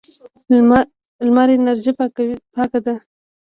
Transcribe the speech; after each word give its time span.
لمر 1.23 1.47
انرژي 1.57 1.91
پاکه 1.99 2.79
ده. 2.85 2.93